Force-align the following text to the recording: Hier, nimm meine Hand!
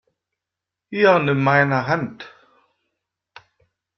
Hier, 0.89 1.19
nimm 1.19 1.43
meine 1.43 1.85
Hand! 1.85 2.33